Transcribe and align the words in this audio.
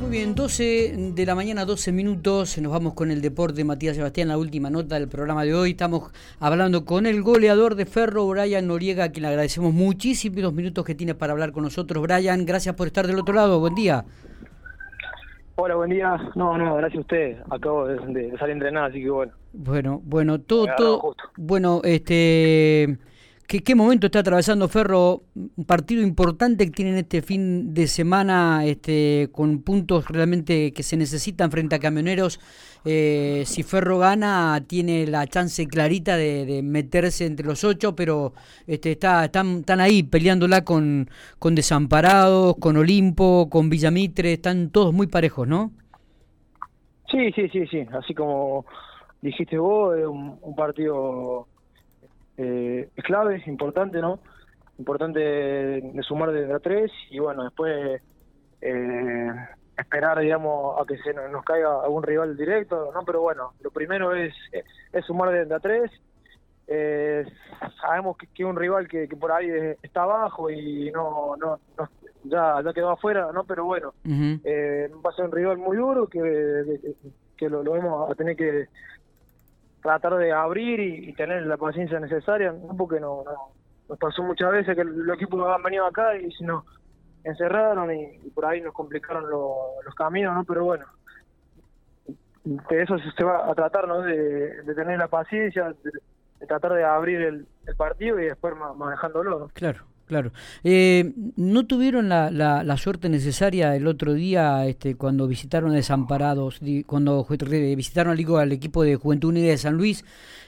Muy 0.00 0.10
bien, 0.10 0.34
12 0.34 1.12
de 1.14 1.26
la 1.26 1.34
mañana, 1.34 1.64
12 1.64 1.90
minutos. 1.90 2.58
Nos 2.58 2.70
vamos 2.70 2.92
con 2.92 3.10
el 3.10 3.22
deporte 3.22 3.64
Matías 3.64 3.96
Sebastián, 3.96 4.28
la 4.28 4.36
última 4.36 4.68
nota 4.68 4.98
del 4.98 5.08
programa 5.08 5.42
de 5.44 5.54
hoy. 5.54 5.70
Estamos 5.70 6.12
hablando 6.38 6.84
con 6.84 7.06
el 7.06 7.22
goleador 7.22 7.76
de 7.76 7.86
Ferro, 7.86 8.26
Brian 8.28 8.66
Noriega, 8.66 9.04
a 9.04 9.08
quien 9.08 9.22
le 9.22 9.28
agradecemos 9.28 9.72
muchísimos 9.72 10.40
los 10.40 10.52
minutos 10.52 10.84
que 10.84 10.94
tiene 10.94 11.14
para 11.14 11.32
hablar 11.32 11.52
con 11.52 11.62
nosotros. 11.62 12.02
Brian, 12.02 12.44
gracias 12.44 12.74
por 12.74 12.88
estar 12.88 13.06
del 13.06 13.18
otro 13.18 13.34
lado. 13.34 13.58
Buen 13.58 13.74
día. 13.74 14.04
Hola, 15.56 15.76
buen 15.76 15.88
día. 15.88 16.14
No, 16.34 16.58
no, 16.58 16.76
gracias 16.76 16.98
a 16.98 17.00
usted. 17.00 17.36
Acabo 17.48 17.86
de, 17.86 17.96
de 18.12 18.30
salir 18.36 18.50
a 18.50 18.52
entrenar, 18.52 18.90
así 18.90 19.02
que 19.02 19.08
bueno. 19.08 19.32
Bueno, 19.54 20.02
bueno, 20.04 20.38
todo, 20.38 20.66
todo. 20.76 21.16
Bueno, 21.38 21.80
este. 21.82 22.98
¿Qué, 23.46 23.62
¿Qué, 23.62 23.76
momento 23.76 24.06
está 24.06 24.20
atravesando 24.20 24.66
Ferro? 24.66 25.22
Un 25.34 25.64
partido 25.66 26.02
importante 26.02 26.64
que 26.64 26.72
tienen 26.72 26.96
este 26.96 27.22
fin 27.22 27.74
de 27.74 27.86
semana 27.86 28.64
este, 28.64 29.28
con 29.30 29.62
puntos 29.62 30.08
realmente 30.08 30.72
que 30.72 30.82
se 30.82 30.96
necesitan 30.96 31.52
frente 31.52 31.76
a 31.76 31.78
camioneros. 31.78 32.40
Eh, 32.84 33.44
si 33.46 33.62
Ferro 33.62 33.98
gana, 33.98 34.60
tiene 34.66 35.06
la 35.06 35.28
chance 35.28 35.68
clarita 35.68 36.16
de, 36.16 36.60
meterse 36.64 37.24
entre 37.24 37.46
los 37.46 37.62
ocho, 37.62 37.94
pero 37.94 38.32
este, 38.66 38.92
está, 38.92 39.26
están, 39.26 39.80
ahí 39.80 40.02
peleándola 40.02 40.64
con, 40.64 41.08
con 41.38 41.54
Desamparados, 41.54 42.56
con 42.56 42.76
Olimpo, 42.76 43.48
con 43.48 43.70
Villamitre, 43.70 44.32
están 44.32 44.70
todos 44.70 44.92
muy 44.92 45.06
parejos, 45.06 45.46
¿no? 45.46 45.70
Sí, 47.12 47.30
sí, 47.32 47.48
sí, 47.50 47.64
sí. 47.68 47.86
Así 47.92 48.12
como 48.12 48.66
dijiste 49.22 49.56
vos, 49.56 49.96
es 49.96 50.06
un 50.06 50.54
partido 50.56 51.46
eh, 52.36 52.88
es 52.94 53.04
clave, 53.04 53.36
es 53.36 53.46
importante, 53.46 54.00
¿no? 54.00 54.20
Importante 54.78 55.20
de 55.20 56.02
sumar 56.02 56.32
desde 56.32 56.52
a 56.52 56.58
tres 56.58 56.90
y 57.10 57.18
bueno, 57.18 57.44
después 57.44 58.02
eh, 58.60 59.30
esperar, 59.76 60.18
digamos, 60.20 60.80
a 60.80 60.84
que 60.86 60.98
se 60.98 61.14
nos, 61.14 61.44
caiga 61.44 61.82
algún 61.82 62.02
rival 62.02 62.36
directo, 62.36 62.90
¿no? 62.92 63.02
Pero 63.04 63.22
bueno, 63.22 63.52
lo 63.60 63.70
primero 63.70 64.14
es, 64.14 64.34
es 64.92 65.04
sumar 65.04 65.30
desde 65.30 65.54
a 65.54 65.60
tres. 65.60 65.90
Eh, 66.68 67.24
sabemos 67.80 68.16
que, 68.16 68.26
que, 68.26 68.44
un 68.44 68.56
rival 68.56 68.88
que, 68.88 69.08
que 69.08 69.16
por 69.16 69.30
ahí 69.30 69.48
está 69.82 70.02
abajo 70.02 70.50
y 70.50 70.90
no, 70.90 71.36
no, 71.36 71.60
no 71.78 71.88
ya, 72.28 72.60
ya 72.62 72.72
quedó 72.72 72.90
afuera, 72.90 73.30
¿no? 73.32 73.44
Pero 73.44 73.64
bueno, 73.64 73.94
uh 74.04 74.08
-huh. 74.08 74.40
eh, 74.44 74.90
va 75.04 75.10
a 75.10 75.14
ser 75.14 75.26
un 75.26 75.32
rival 75.32 75.58
muy 75.58 75.76
duro 75.76 76.06
que, 76.08 76.20
que, 76.20 76.94
que 77.36 77.48
lo, 77.48 77.62
lo, 77.62 77.72
vamos 77.72 78.10
a 78.10 78.14
tener 78.14 78.36
que, 78.36 78.66
tratar 79.86 80.16
de 80.16 80.32
abrir 80.32 80.80
y, 80.80 81.12
tener 81.12 81.46
la 81.46 81.56
paciencia 81.56 82.00
necesaria, 82.00 82.52
¿no? 82.52 82.76
porque 82.76 82.98
no, 82.98 83.22
no, 83.24 83.52
nos 83.88 83.98
pasó 83.98 84.22
muchas 84.24 84.50
veces 84.50 84.74
que 84.74 84.82
los 84.82 85.16
equipos 85.16 85.46
han 85.48 85.62
venido 85.62 85.86
acá 85.86 86.18
y 86.18 86.28
nos 86.40 86.64
encerraron 87.22 87.94
y, 87.94 88.18
por 88.34 88.46
ahí 88.46 88.60
nos 88.60 88.74
complicaron 88.74 89.30
lo, 89.30 89.54
los 89.84 89.94
caminos, 89.94 90.34
¿no? 90.34 90.44
Pero 90.44 90.64
bueno, 90.64 90.86
de 92.44 92.82
eso 92.82 92.96
se 92.98 93.24
va 93.24 93.48
a 93.48 93.54
tratar, 93.54 93.86
¿no? 93.86 94.02
De, 94.02 94.62
tener 94.74 94.98
la 94.98 95.08
paciencia, 95.08 95.72
de, 96.40 96.46
tratar 96.46 96.72
de 96.72 96.84
abrir 96.84 97.20
el, 97.20 97.46
el 97.66 97.76
partido 97.76 98.18
y 98.18 98.24
después 98.24 98.54
manejándolo. 98.76 99.48
Claro. 99.54 99.84
Claro. 100.06 100.30
Eh, 100.62 101.12
¿No 101.36 101.66
tuvieron 101.66 102.08
la, 102.08 102.30
la, 102.30 102.62
la, 102.62 102.76
suerte 102.76 103.08
necesaria 103.08 103.74
el 103.74 103.88
otro 103.88 104.14
día 104.14 104.64
este, 104.66 104.94
cuando 104.94 105.26
visitaron 105.26 105.72
a 105.72 105.74
Desamparados, 105.74 106.60
cuando 106.86 107.26
visitaron 107.28 108.12
al, 108.12 108.52
equipo 108.52 108.84
de 108.84 108.94
Juventud 108.94 109.30
Unida 109.30 109.48
de 109.48 109.56
San 109.56 109.76
Luis? 109.76 110.04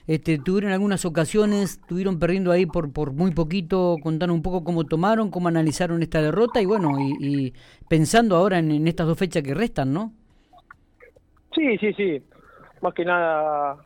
Este, 0.06 0.38
¿Tuvieron 0.38 0.70
algunas 0.70 1.04
ocasiones, 1.04 1.72
estuvieron 1.80 2.20
perdiendo 2.20 2.52
ahí 2.52 2.66
por, 2.66 2.92
por 2.92 3.12
muy 3.12 3.32
poquito? 3.32 3.96
Contaron 4.00 4.36
un 4.36 4.42
poco 4.42 4.62
cómo 4.62 4.84
tomaron, 4.84 5.30
cómo 5.30 5.48
analizaron 5.48 6.02
esta 6.02 6.22
derrota 6.22 6.62
y 6.62 6.66
bueno, 6.66 6.92
y, 7.00 7.16
y 7.18 7.54
pensando 7.88 8.36
ahora 8.36 8.60
en, 8.60 8.86
estas 8.86 9.08
dos 9.08 9.18
fechas 9.18 9.42
que 9.42 9.54
restan, 9.54 9.92
¿no? 9.92 10.12
Sí, 11.52 11.76
sí, 11.78 11.92
sí. 11.94 12.22
Más 12.80 12.94
que 12.94 13.04
nada 13.04 13.76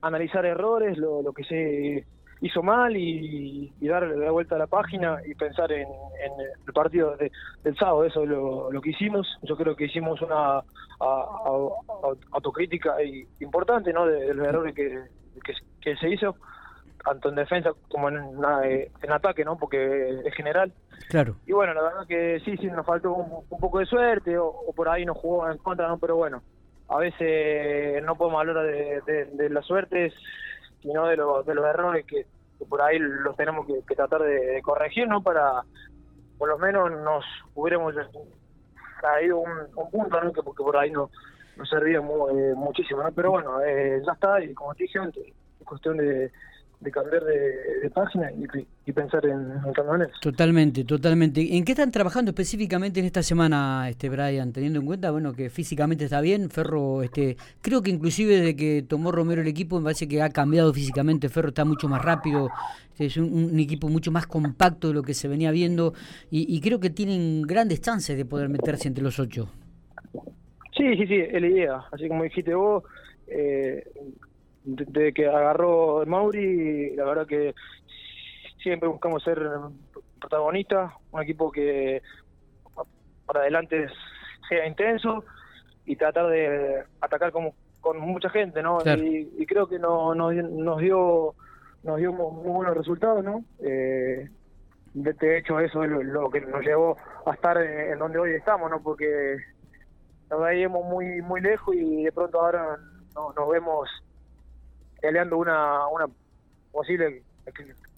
analizar 0.00 0.46
errores, 0.46 0.96
lo, 0.96 1.22
lo 1.22 1.32
que 1.32 1.42
se 1.42 2.06
hizo 2.40 2.62
mal 2.62 2.96
y, 2.96 3.72
y 3.80 3.88
darle 3.88 4.16
la 4.16 4.30
vuelta 4.30 4.54
a 4.54 4.58
la 4.58 4.66
página 4.66 5.18
y 5.26 5.34
pensar 5.34 5.70
en, 5.72 5.88
en 5.88 6.32
el 6.66 6.72
partido 6.72 7.16
de, 7.16 7.32
del 7.64 7.76
sábado, 7.76 8.04
eso 8.04 8.22
es 8.22 8.28
lo, 8.28 8.70
lo, 8.70 8.80
que 8.80 8.90
hicimos. 8.90 9.26
Yo 9.42 9.56
creo 9.56 9.74
que 9.74 9.86
hicimos 9.86 10.20
una 10.22 10.58
a, 10.58 10.62
a, 11.00 11.68
autocrítica 12.32 12.96
importante 13.40 13.92
¿no? 13.92 14.06
de, 14.06 14.26
de 14.26 14.34
los 14.34 14.46
errores 14.46 14.74
que, 14.74 15.02
que, 15.44 15.54
que, 15.80 15.96
se 15.96 16.10
hizo, 16.10 16.36
tanto 17.04 17.28
en 17.30 17.36
defensa 17.36 17.70
como 17.88 18.08
en, 18.08 18.18
en 19.02 19.12
ataque, 19.12 19.44
¿no? 19.44 19.58
porque 19.58 20.20
es 20.24 20.34
general. 20.34 20.72
Claro. 21.08 21.36
Y 21.46 21.52
bueno, 21.52 21.74
la 21.74 21.82
verdad 21.82 22.06
que 22.06 22.40
sí, 22.44 22.56
sí, 22.58 22.66
nos 22.66 22.86
faltó 22.86 23.12
un, 23.12 23.44
un 23.48 23.60
poco 23.60 23.80
de 23.80 23.86
suerte 23.86 24.38
o, 24.38 24.46
o, 24.46 24.72
por 24.72 24.88
ahí 24.88 25.04
nos 25.04 25.16
jugó 25.16 25.50
en 25.50 25.58
contra, 25.58 25.88
¿no? 25.88 25.98
pero 25.98 26.16
bueno, 26.16 26.42
a 26.88 26.98
veces 26.98 28.02
no 28.04 28.16
podemos 28.16 28.40
hablar 28.40 28.64
de, 28.64 29.00
de, 29.06 29.24
de 29.26 29.50
la 29.50 29.62
suerte 29.62 30.12
sino 30.82 31.06
de, 31.06 31.16
lo, 31.16 31.42
de 31.42 31.54
los 31.54 31.64
errores 31.64 32.04
que, 32.06 32.26
por 32.68 32.82
ahí 32.82 32.98
los 32.98 33.36
tenemos 33.36 33.66
que, 33.66 33.94
tratar 33.94 34.22
de, 34.22 34.60
corregir, 34.62 35.08
¿no? 35.08 35.22
Para, 35.22 35.62
por 36.36 36.48
lo 36.48 36.58
menos, 36.58 36.90
nos 36.90 37.24
hubiéramos 37.54 37.94
traído 39.00 39.38
un, 39.38 39.50
un 39.76 39.90
punto, 39.90 40.20
¿no? 40.20 40.32
Que 40.32 40.42
porque 40.42 40.62
por 40.62 40.76
ahí 40.76 40.90
no, 40.90 41.10
nos 41.56 41.68
servía 41.68 42.00
muy, 42.00 42.38
eh, 42.38 42.54
muchísimo, 42.56 43.02
¿no? 43.02 43.12
Pero 43.12 43.32
bueno, 43.32 43.60
eh, 43.62 44.00
ya 44.04 44.12
está, 44.12 44.42
y 44.42 44.54
como 44.54 44.74
te 44.74 44.84
dije 44.84 44.98
antes, 44.98 45.26
es 45.26 45.66
cuestión 45.66 45.96
de, 45.96 46.30
de 46.80 46.92
cambiar 46.92 47.24
de, 47.24 47.80
de 47.82 47.90
página 47.90 48.30
y, 48.30 48.46
y, 48.86 48.92
pensar 48.92 49.24
en, 49.26 49.72
camioneros. 49.72 50.18
Totalmente, 50.20 50.84
totalmente. 50.84 51.56
¿En 51.56 51.64
qué 51.64 51.72
están 51.72 51.90
trabajando 51.90 52.30
específicamente 52.30 53.00
en 53.00 53.06
esta 53.06 53.22
semana, 53.22 53.88
este 53.88 54.08
Brian? 54.08 54.52
Teniendo 54.52 54.78
en 54.78 54.86
cuenta, 54.86 55.10
bueno, 55.10 55.32
que 55.32 55.50
físicamente 55.50 56.04
está 56.04 56.20
bien, 56.20 56.50
Ferro, 56.50 57.02
este, 57.02 57.36
creo 57.62 57.82
que 57.82 57.90
inclusive 57.90 58.36
desde 58.36 58.54
que 58.54 58.84
tomó 58.86 59.10
Romero 59.10 59.42
el 59.42 59.48
equipo, 59.48 59.78
me 59.78 59.84
parece 59.84 60.06
que 60.06 60.22
ha 60.22 60.30
cambiado 60.30 60.72
físicamente, 60.72 61.28
Ferro 61.28 61.48
está 61.48 61.64
mucho 61.64 61.88
más 61.88 62.04
rápido, 62.04 62.48
es 62.96 63.16
un, 63.16 63.32
un 63.32 63.58
equipo 63.58 63.88
mucho 63.88 64.12
más 64.12 64.28
compacto 64.28 64.88
de 64.88 64.94
lo 64.94 65.02
que 65.02 65.14
se 65.14 65.26
venía 65.26 65.50
viendo, 65.50 65.94
y, 66.30 66.54
y, 66.54 66.60
creo 66.60 66.78
que 66.78 66.90
tienen 66.90 67.42
grandes 67.42 67.80
chances 67.80 68.16
de 68.16 68.24
poder 68.24 68.48
meterse 68.48 68.86
entre 68.86 69.02
los 69.02 69.18
ocho. 69.18 69.50
Sí, 70.76 70.96
sí, 70.96 71.06
sí, 71.08 71.14
es 71.16 71.40
la 71.40 71.48
idea. 71.48 71.84
Así 71.90 72.06
como 72.06 72.22
dijiste 72.22 72.54
vos, 72.54 72.84
eh, 73.26 73.84
desde 74.68 75.14
que 75.14 75.26
agarró 75.26 76.04
Mauri, 76.06 76.94
la 76.94 77.04
verdad 77.04 77.26
que 77.26 77.54
siempre 78.62 78.88
buscamos 78.88 79.22
ser 79.22 79.40
protagonistas, 80.20 80.92
un 81.10 81.22
equipo 81.22 81.50
que 81.50 82.02
para 83.24 83.40
adelante 83.40 83.86
sea 84.48 84.66
intenso 84.66 85.24
y 85.86 85.96
tratar 85.96 86.28
de 86.28 86.84
atacar 87.00 87.32
como 87.32 87.54
con 87.80 87.98
mucha 87.98 88.28
gente, 88.28 88.62
¿no? 88.62 88.78
Claro. 88.78 89.02
Y, 89.02 89.32
y, 89.38 89.46
creo 89.46 89.68
que 89.68 89.78
no, 89.78 90.14
no, 90.14 90.32
nos 90.32 90.78
dio 90.80 91.34
nos 91.84 91.96
dio 91.96 92.12
muy 92.12 92.52
buenos 92.52 92.76
resultados, 92.76 93.24
¿no? 93.24 93.44
Eh, 93.60 94.28
de 94.92 95.38
hecho 95.38 95.60
eso 95.60 95.84
es 95.84 95.90
lo, 95.90 96.02
lo, 96.02 96.28
que 96.28 96.40
nos 96.40 96.62
llevó 96.62 96.96
a 97.24 97.32
estar 97.32 97.56
en 97.56 97.98
donde 97.98 98.18
hoy 98.18 98.32
estamos, 98.32 98.70
¿no? 98.70 98.82
Porque 98.82 99.38
nos 100.28 100.42
veíamos 100.42 100.84
muy 100.84 101.22
muy 101.22 101.40
lejos 101.40 101.74
y 101.74 102.04
de 102.04 102.12
pronto 102.12 102.40
ahora 102.40 102.76
no, 103.14 103.32
nos 103.32 103.48
vemos 103.48 103.88
peleando 105.00 105.36
una, 105.36 105.86
una 105.88 106.06
posible 106.72 107.22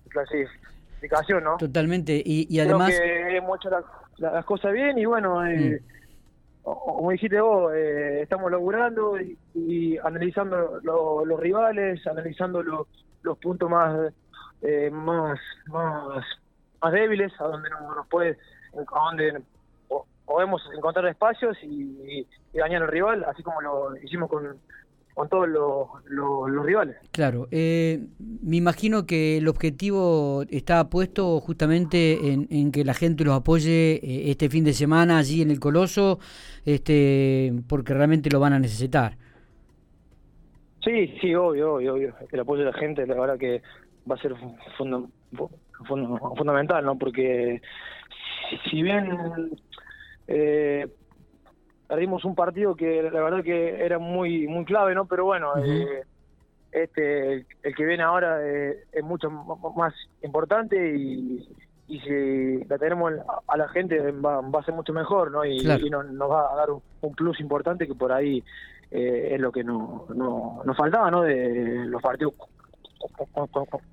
clasificación, 0.08 1.44
¿no? 1.44 1.56
Totalmente, 1.56 2.22
y, 2.24 2.46
y 2.48 2.60
además... 2.60 2.92
Creo 2.96 3.28
que 3.28 3.36
hemos 3.36 3.58
hecho 3.58 3.70
la, 3.70 3.82
la, 4.18 4.32
las 4.32 4.44
cosas 4.44 4.72
bien 4.72 4.98
y 4.98 5.04
bueno, 5.04 5.44
eh, 5.46 5.80
mm. 5.80 6.62
como 6.62 7.10
dijiste 7.10 7.40
vos, 7.40 7.72
eh, 7.74 8.22
estamos 8.22 8.50
laburando 8.50 9.20
y, 9.20 9.36
y 9.54 9.98
analizando 9.98 10.80
lo, 10.82 11.24
los 11.24 11.40
rivales, 11.40 12.06
analizando 12.06 12.62
lo, 12.62 12.86
los 13.22 13.38
puntos 13.38 13.68
más, 13.70 14.12
eh, 14.62 14.90
más, 14.90 15.38
más, 15.66 16.24
más 16.82 16.92
débiles, 16.92 17.32
a 17.40 17.44
donde 17.44 17.70
no, 17.70 17.94
nos 17.94 18.06
puede, 18.08 18.38
a 18.74 19.00
donde 19.10 19.42
podemos 20.24 20.62
encontrar 20.76 21.06
espacios 21.06 21.56
y, 21.62 22.26
y 22.52 22.58
dañar 22.58 22.82
al 22.82 22.88
rival, 22.88 23.24
así 23.24 23.42
como 23.42 23.60
lo 23.60 23.96
hicimos 23.96 24.30
con 24.30 24.58
con 25.20 25.28
todos 25.28 25.48
los, 25.50 25.86
los, 26.06 26.48
los 26.48 26.64
rivales. 26.64 26.96
Claro, 27.12 27.46
eh, 27.50 28.06
me 28.42 28.56
imagino 28.56 29.04
que 29.04 29.36
el 29.36 29.48
objetivo 29.48 30.44
está 30.48 30.88
puesto 30.88 31.40
justamente 31.40 32.32
en, 32.32 32.48
en 32.50 32.72
que 32.72 32.86
la 32.86 32.94
gente 32.94 33.22
los 33.24 33.34
apoye 33.34 33.96
eh, 33.96 34.30
este 34.30 34.48
fin 34.48 34.64
de 34.64 34.72
semana 34.72 35.18
allí 35.18 35.42
en 35.42 35.50
el 35.50 35.60
Coloso, 35.60 36.20
este, 36.64 37.52
porque 37.68 37.92
realmente 37.92 38.30
lo 38.30 38.40
van 38.40 38.54
a 38.54 38.58
necesitar. 38.58 39.18
Sí, 40.82 41.14
sí, 41.20 41.34
obvio, 41.34 41.74
obvio, 41.74 41.92
obvio. 41.96 42.14
El 42.32 42.40
apoyo 42.40 42.64
de 42.64 42.70
la 42.72 42.78
gente, 42.78 43.06
la 43.06 43.20
verdad 43.20 43.36
que 43.36 43.60
va 44.10 44.14
a 44.14 44.22
ser 44.22 44.34
funda, 44.78 45.02
funda, 45.86 46.18
fundamental, 46.34 46.82
¿no? 46.82 46.96
Porque 46.96 47.60
si, 48.48 48.70
si 48.70 48.82
bien 48.82 49.50
eh, 50.28 50.88
perdimos 51.90 52.24
un 52.24 52.36
partido 52.36 52.76
que 52.76 53.02
la 53.02 53.20
verdad 53.20 53.42
que 53.42 53.84
era 53.84 53.98
muy 53.98 54.46
muy 54.46 54.64
clave, 54.64 54.94
¿no? 54.94 55.06
Pero 55.06 55.24
bueno, 55.24 55.50
uh 55.54 55.58
-huh. 55.58 55.88
eh, 55.88 56.04
este 56.70 57.32
el, 57.32 57.46
el, 57.64 57.74
que 57.74 57.84
viene 57.84 58.04
ahora 58.04 58.38
eh, 58.46 58.84
es 58.92 59.02
mucho 59.02 59.28
más 59.28 59.92
importante 60.22 60.76
y, 60.96 61.48
y 61.88 61.98
si 61.98 62.64
la 62.68 62.78
tenemos 62.78 63.12
a 63.48 63.56
la 63.56 63.68
gente 63.70 63.98
va, 64.12 64.38
a 64.38 64.62
ser 64.62 64.74
mucho 64.74 64.92
mejor, 64.92 65.32
¿no? 65.32 65.44
Y, 65.44 65.64
nos, 65.64 66.30
va 66.30 66.52
a 66.52 66.56
dar 66.56 66.68
un, 66.70 67.14
plus 67.16 67.40
importante 67.40 67.88
que 67.88 67.96
por 67.96 68.12
ahí 68.12 68.44
eh, 68.92 69.30
es 69.32 69.40
lo 69.40 69.50
que 69.50 69.64
no, 69.64 70.06
no, 70.14 70.62
nos 70.64 70.76
faltaba, 70.76 71.10
¿no? 71.10 71.22
De 71.22 71.86
los 71.86 72.00
partidos 72.00 72.34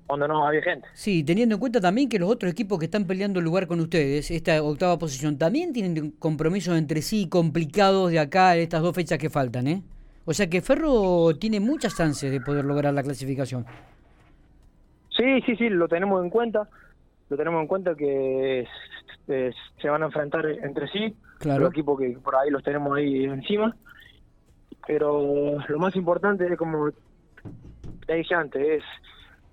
cuando 0.06 0.28
no 0.28 0.46
había 0.46 0.62
gente. 0.62 0.86
Sí, 0.94 1.24
teniendo 1.24 1.54
en 1.54 1.60
cuenta 1.60 1.80
también 1.80 2.08
que 2.08 2.18
los 2.18 2.30
otros 2.30 2.52
equipos 2.52 2.78
que 2.78 2.84
están 2.84 3.06
peleando 3.06 3.38
el 3.38 3.44
lugar 3.44 3.66
con 3.66 3.80
ustedes, 3.80 4.30
esta 4.30 4.62
octava 4.62 4.98
posición, 4.98 5.38
también 5.38 5.72
tienen 5.72 6.10
compromisos 6.12 6.76
entre 6.76 7.02
sí 7.02 7.28
complicados 7.28 8.10
de 8.10 8.18
acá, 8.18 8.56
estas 8.56 8.82
dos 8.82 8.94
fechas 8.94 9.18
que 9.18 9.30
faltan, 9.30 9.66
¿eh? 9.66 9.82
O 10.24 10.34
sea 10.34 10.48
que 10.48 10.60
Ferro 10.60 11.34
tiene 11.38 11.58
muchas 11.58 11.96
chances 11.96 12.30
de 12.30 12.40
poder 12.40 12.64
lograr 12.64 12.92
la 12.92 13.02
clasificación. 13.02 13.64
Sí, 15.16 15.40
sí, 15.46 15.56
sí, 15.56 15.68
lo 15.70 15.88
tenemos 15.88 16.22
en 16.22 16.30
cuenta 16.30 16.68
lo 17.28 17.36
tenemos 17.36 17.60
en 17.60 17.66
cuenta 17.66 17.94
que 17.94 18.66
se 19.26 19.88
van 19.88 20.02
a 20.02 20.06
enfrentar 20.06 20.46
entre 20.46 20.88
sí, 20.88 21.14
claro. 21.38 21.64
los 21.64 21.70
equipos 21.70 21.98
que 21.98 22.18
por 22.22 22.34
ahí 22.36 22.50
los 22.50 22.62
tenemos 22.62 22.96
ahí 22.96 23.24
encima, 23.24 23.76
pero 24.86 25.58
lo 25.68 25.78
más 25.78 25.94
importante 25.96 26.50
es 26.50 26.56
como 26.56 26.90
te 28.08 28.14
dije 28.14 28.34
antes, 28.34 28.66
es, 28.66 28.84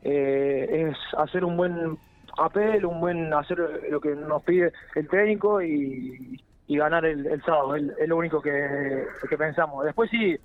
eh, 0.03 0.89
es 0.89 0.97
hacer 1.19 1.43
un 1.43 1.57
buen 1.57 1.97
apel, 2.37 2.85
un 2.85 3.01
buen 3.01 3.33
hacer 3.33 3.57
lo 3.91 3.99
que 3.99 4.15
nos 4.15 4.41
pide 4.43 4.71
el 4.95 5.07
técnico 5.09 5.61
y, 5.61 6.41
ganar 6.69 7.05
el, 7.05 7.41
sábado, 7.43 7.75
es, 7.75 8.07
lo 8.07 8.17
único 8.17 8.41
que, 8.41 9.05
que 9.29 9.37
pensamos. 9.37 9.83
Después 9.85 10.09
sí, 10.09 10.37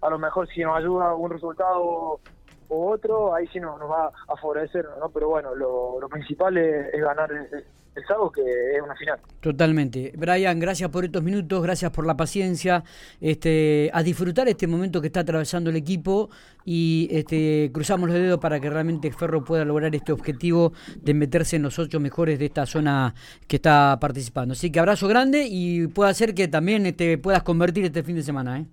a 0.00 0.08
lo 0.08 0.18
mejor 0.18 0.48
si 0.48 0.62
nos 0.62 0.78
ayuda 0.78 1.14
un 1.14 1.30
resultado 1.30 2.20
o 2.68 2.90
otro, 2.90 3.34
ahí 3.34 3.46
sí 3.48 3.60
nos, 3.60 3.80
va 3.80 4.12
a 4.28 4.36
favorecer, 4.36 4.86
¿no? 5.00 5.08
Pero 5.10 5.28
bueno, 5.28 5.54
lo, 5.54 6.08
principal 6.08 6.56
es, 6.56 7.00
ganar 7.00 7.30
el, 7.32 7.64
sábado, 8.06 8.30
que 8.30 8.42
es 8.42 8.80
una 8.80 8.94
final. 8.94 9.18
Totalmente. 9.40 10.12
Brian, 10.16 10.60
gracias 10.60 10.88
por 10.88 11.04
estos 11.04 11.22
minutos, 11.22 11.60
gracias 11.60 11.90
por 11.90 12.06
la 12.06 12.16
paciencia, 12.16 12.84
este, 13.20 13.90
a 13.92 14.04
disfrutar 14.04 14.48
este 14.48 14.68
momento 14.68 15.00
que 15.00 15.08
está 15.08 15.20
atravesando 15.20 15.70
el 15.70 15.76
equipo 15.76 16.30
y 16.64 17.08
este, 17.10 17.70
cruzamos 17.72 18.08
los 18.08 18.16
dedos 18.16 18.38
para 18.38 18.60
que 18.60 18.70
realmente 18.70 19.10
Ferro 19.10 19.42
pueda 19.44 19.64
lograr 19.64 19.92
este 19.96 20.12
objetivo 20.12 20.72
de 20.96 21.12
meterse 21.12 21.56
en 21.56 21.62
los 21.62 21.76
ocho 21.80 21.98
mejores 21.98 22.38
de 22.38 22.46
esta 22.46 22.66
zona 22.66 23.14
que 23.48 23.56
está 23.56 23.98
participando. 24.00 24.52
Así 24.52 24.70
que 24.70 24.78
abrazo 24.78 25.08
grande 25.08 25.48
y 25.50 25.88
puede 25.88 26.14
ser 26.14 26.34
que 26.34 26.46
también 26.46 26.84
te 26.84 26.90
este, 26.90 27.18
puedas 27.18 27.42
convertir 27.42 27.84
este 27.84 28.04
fin 28.04 28.14
de 28.14 28.22
semana, 28.22 28.60
¿eh? 28.60 28.66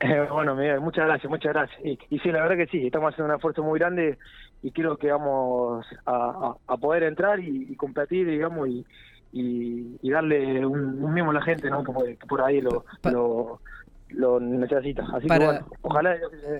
bueno, 0.32 0.54
Miguel, 0.54 0.80
muchas 0.80 1.06
gracias, 1.06 1.30
muchas 1.30 1.52
gracias. 1.52 1.80
Y, 2.10 2.18
sí, 2.18 2.30
la 2.30 2.42
verdad 2.42 2.56
que 2.56 2.66
sí, 2.66 2.86
estamos 2.86 3.12
haciendo 3.12 3.32
un 3.32 3.36
esfuerzo 3.36 3.62
muy 3.62 3.78
grande 3.78 4.18
y 4.62 4.70
creo 4.70 4.96
que 4.96 5.10
vamos 5.10 5.86
a, 6.06 6.56
poder 6.80 7.04
entrar 7.04 7.38
y, 7.40 7.74
competir, 7.76 8.26
digamos, 8.26 8.68
y, 8.68 8.84
y, 9.32 10.10
darle 10.10 10.66
un, 10.66 11.02
un, 11.02 11.18
a 11.18 11.32
la 11.32 11.42
gente, 11.42 11.70
¿no? 11.70 11.84
Que 11.84 12.16
por, 12.26 12.42
ahí 12.42 12.60
lo, 12.60 12.84
lo, 14.10 14.40
necesita. 14.40 15.04
Así 15.12 15.28
que 15.28 15.38
bueno, 15.38 15.66
ojalá 15.82 16.16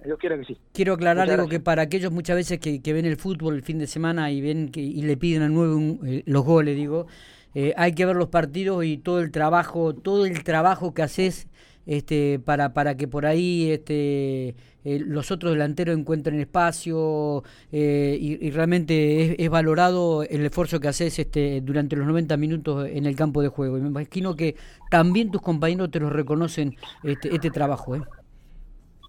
yo, 0.06 0.16
quiera 0.18 0.38
que 0.38 0.44
sí. 0.44 0.58
Quiero 0.72 0.94
aclarar 0.94 1.28
algo 1.28 1.48
que 1.48 1.60
para 1.60 1.82
aquellos 1.82 2.12
muchas 2.12 2.36
veces 2.36 2.60
que, 2.60 2.92
ven 2.92 3.06
el 3.06 3.16
fútbol 3.16 3.54
el 3.54 3.62
fin 3.62 3.78
de 3.78 3.86
semana 3.86 4.30
y 4.30 4.40
ven 4.40 4.70
que 4.70 4.80
y 4.80 5.02
le 5.02 5.16
piden 5.16 5.42
a 5.42 5.48
nuevo 5.48 5.80
eh, 6.06 6.22
los 6.26 6.44
goles, 6.44 6.76
digo, 6.76 7.06
eh, 7.54 7.72
hay 7.76 7.94
que 7.94 8.06
ver 8.06 8.16
los 8.16 8.28
partidos 8.28 8.84
y 8.84 8.98
todo 8.98 9.20
el 9.20 9.30
trabajo, 9.30 9.94
todo 9.94 10.26
el 10.26 10.44
trabajo 10.44 10.94
que 10.94 11.02
haces 11.02 11.48
este, 11.86 12.38
para, 12.38 12.72
para 12.72 12.96
que 12.96 13.08
por 13.08 13.26
ahí 13.26 13.70
este, 13.70 14.54
eh, 14.84 15.00
los 15.00 15.30
otros 15.30 15.52
delanteros 15.52 15.96
encuentren 15.96 16.40
espacio 16.40 17.42
eh, 17.72 18.16
y, 18.20 18.50
realmente 18.50 19.42
es, 19.42 19.50
valorado 19.50 20.22
el 20.22 20.44
esfuerzo 20.44 20.80
que 20.80 20.88
haces 20.88 21.18
este, 21.18 21.60
durante 21.62 21.96
los 21.96 22.06
90 22.06 22.36
minutos 22.36 22.88
en 22.88 23.06
el 23.06 23.16
campo 23.16 23.42
de 23.42 23.48
juego. 23.48 23.78
Y 23.78 23.80
me 23.80 23.88
imagino 23.88 24.36
que 24.36 24.56
también 24.90 25.30
tus 25.30 25.42
compañeros 25.42 25.90
te 25.90 26.00
lo 26.00 26.10
reconocen 26.10 26.76
este, 27.02 27.34
este 27.34 27.50
trabajo. 27.50 27.96
¿eh? 27.96 28.02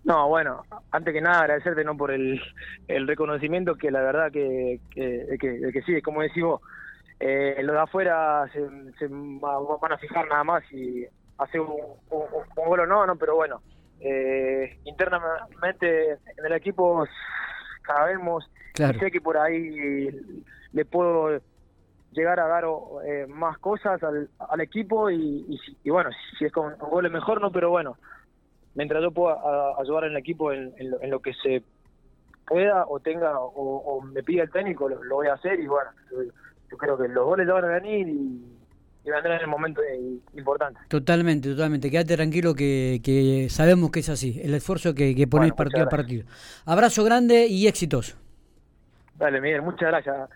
No, 0.05 0.29
bueno, 0.29 0.63
antes 0.91 1.13
que 1.13 1.21
nada 1.21 1.41
agradecerte 1.41 1.83
no 1.83 1.97
por 1.97 2.11
el, 2.11 2.39
el 2.87 3.07
reconocimiento 3.07 3.75
que 3.75 3.89
la 3.89 4.01
verdad 4.01 4.31
que, 4.31 4.79
que, 4.91 5.37
que, 5.39 5.81
sí, 5.81 6.01
como 6.03 6.21
decimos, 6.21 6.61
eh, 7.19 7.59
los 7.63 7.75
de 7.75 7.81
afuera 7.81 8.47
se, 8.53 8.61
se 8.99 9.07
van 9.07 9.91
a 9.91 9.97
fijar 9.97 10.27
nada 10.27 10.43
más 10.43 10.63
y 10.71 11.05
hace 11.37 11.59
un, 11.59 11.69
un, 12.09 12.65
gol 12.65 12.79
o 12.81 12.85
no, 12.85 13.05
no, 13.05 13.15
pero 13.15 13.35
bueno, 13.35 13.61
eh, 13.99 14.79
internamente 14.85 16.11
en 16.11 16.45
el 16.45 16.53
equipo 16.53 17.05
sabemos, 17.85 18.49
sé 18.73 19.11
que 19.11 19.21
por 19.21 19.37
ahí 19.37 20.09
le 20.71 20.85
puedo 20.85 21.39
llegar 22.15 22.39
a 22.39 22.47
dar 22.47 22.65
eh, 23.05 23.25
más 23.27 23.57
cosas 23.59 24.01
al, 24.03 24.29
al 24.39 24.61
equipo 24.61 25.09
y, 25.09 25.59
y, 25.83 25.89
bueno, 25.89 26.09
si 26.37 26.45
es 26.45 26.51
con, 26.51 26.73
un 26.73 26.89
goles 26.89 27.11
mejor, 27.11 27.41
no, 27.41 27.51
pero 27.51 27.69
bueno, 27.69 27.97
mientras 28.73 29.01
yo 29.01 29.11
pueda 29.11 29.37
ayudar 29.79 30.05
en 30.05 30.11
el 30.11 30.17
equipo 30.17 30.51
en, 30.51 30.73
en, 30.77 31.09
lo, 31.09 31.19
que 31.19 31.33
se 31.33 31.61
pueda 32.47 32.85
o 32.87 32.99
tenga 32.99 33.37
o, 33.39 34.01
me 34.01 34.23
pida 34.23 34.43
el 34.43 34.51
técnico, 34.51 34.87
lo, 34.87 35.15
voy 35.15 35.27
a 35.27 35.33
hacer 35.33 35.59
y 35.59 35.67
bueno, 35.67 35.91
yo, 36.69 36.77
creo 36.77 36.97
que 36.97 37.07
los 37.07 37.25
goles 37.25 37.47
van 37.47 37.65
a 37.65 37.79
venir 37.79 38.07
y 38.07 38.43
y 39.05 39.11
vendrá 39.11 39.35
en 39.35 39.41
el 39.41 39.47
momento 39.47 39.81
importante. 40.35 40.79
Totalmente, 40.87 41.49
totalmente. 41.49 41.91
Quédate 41.91 42.15
tranquilo 42.15 42.55
que, 42.55 43.01
que 43.03 43.47
sabemos 43.49 43.91
que 43.91 43.99
es 43.99 44.09
así, 44.09 44.41
el 44.43 44.53
esfuerzo 44.55 44.95
que, 44.95 45.15
que 45.15 45.27
ponéis 45.27 45.53
partido 45.53 45.85
a 45.85 45.89
partido. 45.89 46.25
Abrazo 46.65 47.03
grande 47.03 47.45
y 47.47 47.67
éxitos. 47.67 48.17
Dale, 49.17 49.39
Miguel, 49.39 49.61
muchas 49.61 49.89
gracias. 49.89 50.29